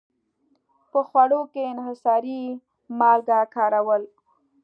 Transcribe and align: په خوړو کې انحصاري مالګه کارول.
په 0.91 0.99
خوړو 1.07 1.41
کې 1.51 1.61
انحصاري 1.73 2.41
مالګه 2.99 3.39
کارول. 3.55 4.03